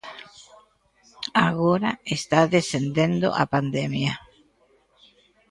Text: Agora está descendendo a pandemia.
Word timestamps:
Agora 1.47 1.91
está 2.17 2.39
descendendo 2.55 3.27
a 3.41 3.43
pandemia. 3.53 4.13